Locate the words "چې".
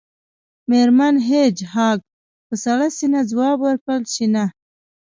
4.13-4.23